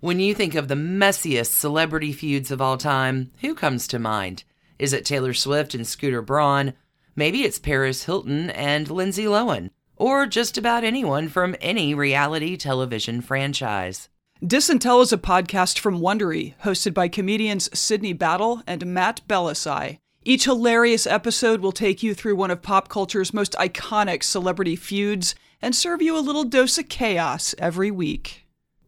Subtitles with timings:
[0.00, 4.44] When you think of the messiest celebrity feuds of all time, who comes to mind?
[4.78, 6.74] Is it Taylor Swift and Scooter Braun?
[7.16, 13.22] Maybe it's Paris Hilton and Lindsay Lohan, or just about anyone from any reality television
[13.22, 14.10] franchise.
[14.46, 19.22] Diss and Tell is a podcast from Wondery, hosted by comedians Sydney Battle and Matt
[19.26, 20.00] Bellassai.
[20.24, 25.34] Each hilarious episode will take you through one of pop culture's most iconic celebrity feuds
[25.62, 28.45] and serve you a little dose of chaos every week.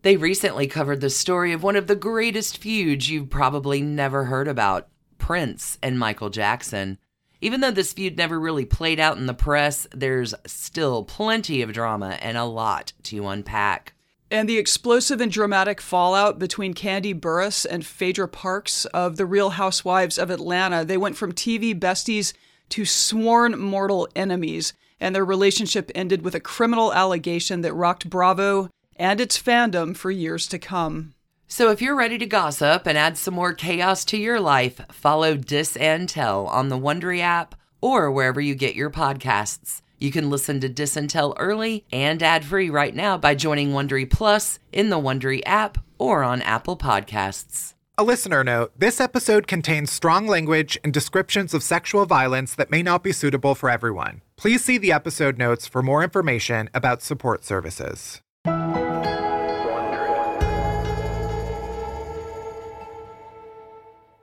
[0.08, 4.48] They recently covered the story of one of the greatest feuds you've probably never heard
[4.48, 4.88] about
[5.18, 6.96] Prince and Michael Jackson.
[7.42, 11.74] Even though this feud never really played out in the press, there's still plenty of
[11.74, 13.92] drama and a lot to unpack.
[14.30, 19.50] And the explosive and dramatic fallout between Kandi Burruss and Phaedra Parks of The Real
[19.50, 20.86] Housewives of Atlanta.
[20.86, 22.32] They went from TV besties
[22.70, 28.70] to sworn mortal enemies, and their relationship ended with a criminal allegation that rocked Bravo
[28.98, 31.14] and its fandom for years to come.
[31.46, 35.36] So if you're ready to gossip and add some more chaos to your life, follow
[35.36, 39.80] Diss and Tell on the Wondery app or wherever you get your podcasts.
[39.98, 44.08] You can listen to Diss and Tell early and ad-free right now by joining Wondery
[44.08, 47.74] Plus in the Wondery app or on Apple Podcasts.
[47.96, 52.80] A listener note this episode contains strong language and descriptions of sexual violence that may
[52.82, 54.22] not be suitable for everyone.
[54.36, 58.20] Please see the episode notes for more information about support services.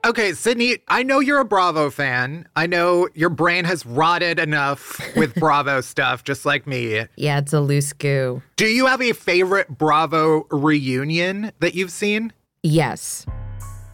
[0.06, 2.48] Okay, Sydney, I know you're a Bravo fan.
[2.56, 7.06] I know your brain has rotted enough with Bravo stuff, just like me.
[7.16, 8.44] Yeah, it's a loose goo.
[8.56, 12.34] Do you have a favorite Bravo reunion that you've seen?
[12.62, 13.26] Yes.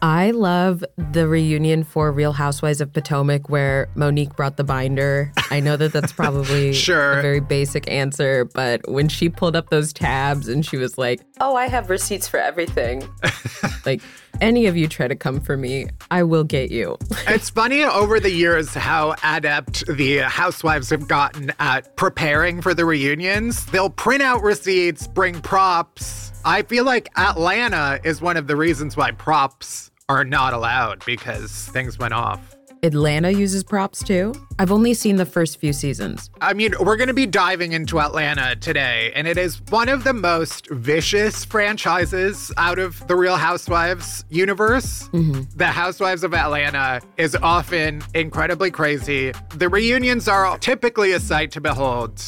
[0.02, 5.32] I love the reunion for Real Housewives of Potomac where Monique brought the binder.
[5.50, 7.20] I know that that's probably Sure.
[7.20, 11.20] a very basic answer, but when she pulled up those tabs and she was like,
[11.40, 13.08] "Oh, I have receipts for everything."
[13.86, 14.02] like
[14.42, 16.98] any of you try to come for me, I will get you.
[17.28, 22.84] It's funny over the years how adept the housewives have gotten at preparing for the
[22.84, 23.64] reunions.
[23.66, 26.32] They'll print out receipts, bring props.
[26.44, 31.68] I feel like Atlanta is one of the reasons why props are not allowed because
[31.68, 32.56] things went off.
[32.84, 34.34] Atlanta uses props too.
[34.58, 36.28] I've only seen the first few seasons.
[36.40, 40.02] I mean, we're going to be diving into Atlanta today, and it is one of
[40.02, 45.08] the most vicious franchises out of the Real Housewives universe.
[45.12, 45.42] Mm-hmm.
[45.54, 49.32] The Housewives of Atlanta is often incredibly crazy.
[49.54, 52.20] The reunions are typically a sight to behold,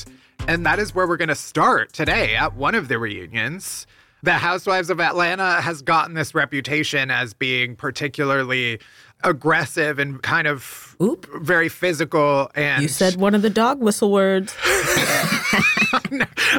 [0.46, 3.88] and that is where we're going to start today at one of the reunions.
[4.24, 8.80] The Housewives of Atlanta has gotten this reputation as being particularly
[9.22, 11.28] aggressive and kind of Oop.
[11.42, 14.56] very physical and You said one of the dog whistle words.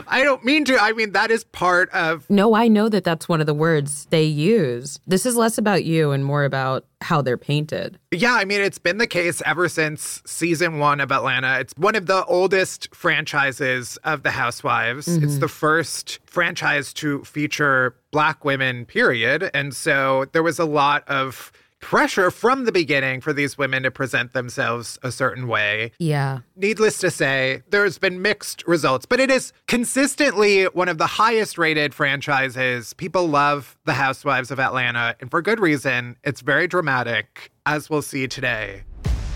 [0.08, 0.78] I don't mean to.
[0.82, 2.30] I mean, that is part of.
[2.30, 5.00] No, I know that that's one of the words they use.
[5.08, 8.00] This is less about you and more about how they're painted.
[8.12, 11.60] Yeah, I mean, it's been the case ever since season one of Atlanta.
[11.60, 15.08] It's one of the oldest franchises of the Housewives.
[15.08, 15.26] Mm-hmm.
[15.26, 19.52] It's the first franchise to feature Black women, period.
[19.54, 21.52] And so there was a lot of
[21.86, 25.92] pressure from the beginning for these women to present themselves a certain way.
[26.00, 26.40] Yeah.
[26.56, 31.60] Needless to say, there's been mixed results, but it is consistently one of the highest
[31.60, 32.94] rated franchises.
[32.94, 36.18] People love The Housewives of Atlanta, and for good reason.
[36.24, 38.82] It's very dramatic, as we'll see today.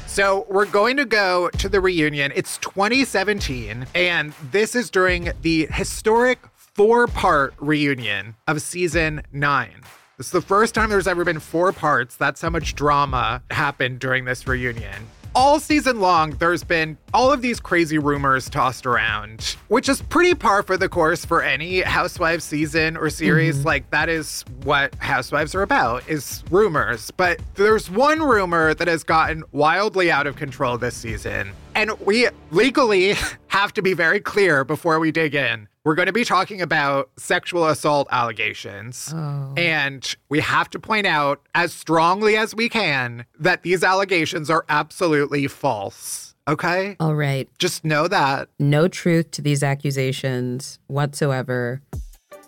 [0.08, 2.32] So, we're going to go to the reunion.
[2.36, 9.84] It's 2017, and this is during the historic four part reunion of season nine.
[10.20, 12.18] Is the first time there's ever been four parts.
[12.18, 15.08] That's how much drama happened during this reunion.
[15.34, 20.36] All season long, there's been all of these crazy rumors tossed around, which is pretty
[20.36, 23.60] par for the course for any Housewives season or series.
[23.60, 23.68] Mm-hmm.
[23.68, 27.12] Like, that is what Housewives are about, is rumors.
[27.12, 31.52] But there's one rumor that has gotten wildly out of control this season.
[31.80, 33.16] And we legally
[33.48, 35.70] have to be very clear before we dig in.
[35.86, 39.14] We're going to be talking about sexual assault allegations.
[39.16, 39.54] Oh.
[39.56, 44.66] And we have to point out as strongly as we can that these allegations are
[44.68, 46.36] absolutely false.
[46.50, 46.98] Okay?
[47.00, 47.48] All right.
[47.60, 48.50] Just know that.
[48.60, 51.82] No truth to these accusations whatsoever.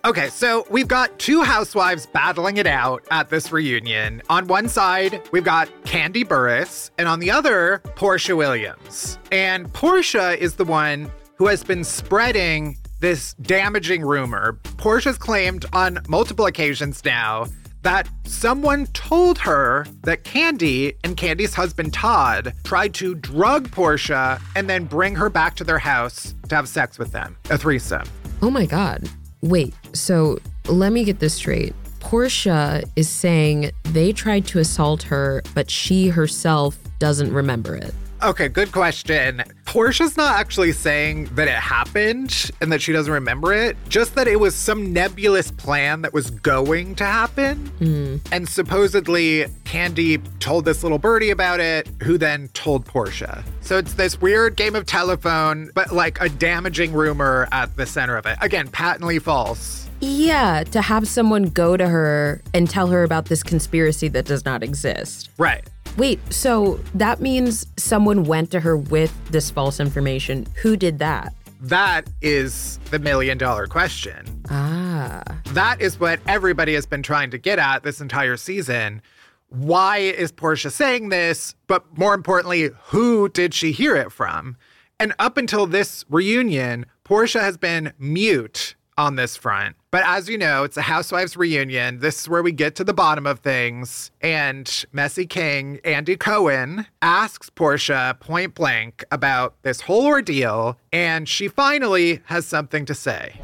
[0.03, 4.23] Okay, so we've got two housewives battling it out at this reunion.
[4.31, 9.19] On one side, we've got Kandi Burruss, and on the other, Porsha Williams.
[9.31, 14.53] And Porsha is the one who has been spreading this damaging rumor.
[14.77, 17.45] Porsha's claimed on multiple occasions now
[17.83, 24.67] that someone told her that Kandi and Kandi's husband Todd tried to drug Porsha and
[24.67, 28.07] then bring her back to their house to have sex with them, a threesome.
[28.41, 29.07] Oh my God.
[29.41, 31.73] Wait, so let me get this straight.
[31.99, 37.93] Porsha is saying they tried to assault her, but she herself doesn't remember it.
[38.23, 39.43] Okay, good question.
[39.65, 44.27] Porsha's not actually saying that it happened and that she doesn't remember it, just that
[44.27, 47.71] it was some nebulous plan that was going to happen.
[47.79, 48.19] Mm.
[48.31, 53.43] And supposedly, Kandi told this little birdie about it, who then told Porsha.
[53.61, 58.17] So it's this weird game of telephone, but like a damaging rumor at the center
[58.17, 58.37] of it.
[58.41, 59.89] Again, patently false.
[59.99, 64.45] Yeah, to have someone go to her and tell her about this conspiracy that does
[64.45, 65.29] not exist.
[65.37, 65.63] Right.
[65.97, 70.47] Wait, so that means someone went to her with this false information.
[70.61, 71.33] Who did that?
[71.61, 74.43] That is the million dollar question.
[74.49, 75.21] Ah.
[75.47, 79.01] That is what everybody has been trying to get at this entire season.
[79.49, 81.53] Why is Porsha saying this?
[81.67, 84.57] But more importantly, who did she hear it from?
[84.99, 89.75] And up until this reunion, Porsha has been mute on this front.
[89.89, 91.99] But as you know, it's a Housewives reunion.
[91.99, 94.11] This is where we get to the bottom of things.
[94.21, 100.77] And Messy King, Andy Cohen, asks Porsha point blank about this whole ordeal.
[100.93, 103.39] And she finally has something to say.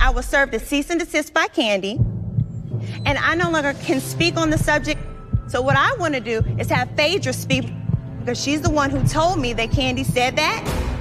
[0.00, 1.98] I was served a cease and desist by Kandi,
[3.04, 5.00] and I no longer can speak on the subject.
[5.48, 7.64] So, what I want to do is have Phaedra speak
[8.20, 10.97] because she's the one who told me that Kandi said that.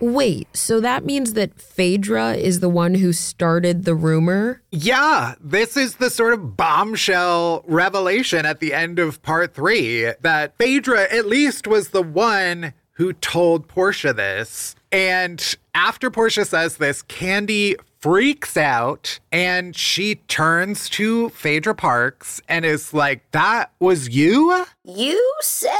[0.00, 4.62] Wait, so that means that Phaedra is the one who started the rumor?
[4.70, 10.56] Yeah, this is the sort of bombshell revelation at the end of part three that
[10.58, 14.74] Phaedra at least was the one who told Porsha this.
[14.92, 22.64] And after Porsha says this, Kandi freaks out and she turns to Phaedra Parks and
[22.64, 24.64] is like, That was you?
[24.84, 25.70] You said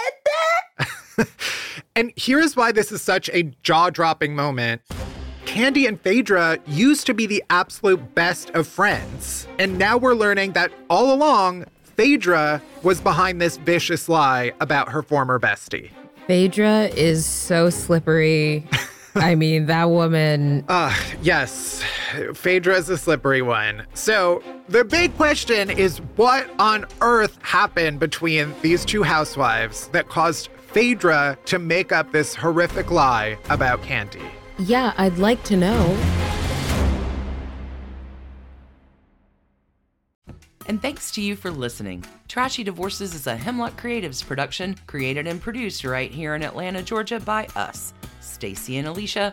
[0.79, 0.89] that?
[1.97, 4.83] and here's why this is such a jaw dropping moment.
[5.45, 9.47] Kandi and Phaedra used to be the absolute best of friends.
[9.59, 15.03] And now we're learning that all along, Phaedra was behind this vicious lie about her
[15.03, 15.91] former bestie.
[16.27, 18.69] Phaedra is so slippery.
[19.15, 20.65] I mean, that woman.
[20.69, 21.83] Uh, yes,
[22.35, 23.87] Phaedra is a slippery one.
[23.95, 30.51] So, the big question is what on earth happened between these two housewives that caused
[30.76, 34.23] Phaedra to make up this horrific lie about Kandi?
[34.58, 35.96] Yeah, I'd like to know.
[40.67, 42.05] And thanks to you for listening.
[42.28, 47.20] Trashy Divorces is a Hemlock Creatives production, created and produced right here in Atlanta, Georgia
[47.20, 49.32] by us, Stacy and Alicia,